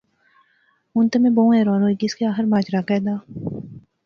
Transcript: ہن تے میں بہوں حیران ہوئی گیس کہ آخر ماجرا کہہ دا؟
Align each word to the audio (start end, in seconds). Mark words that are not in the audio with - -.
ہن 0.93 1.05
تے 1.11 1.17
میں 1.23 1.31
بہوں 1.35 1.53
حیران 1.59 1.81
ہوئی 1.83 1.95
گیس 2.01 2.13
کہ 2.17 2.25
آخر 2.31 2.45
ماجرا 2.51 2.81
کہہ 2.87 3.03
دا؟ 3.05 3.15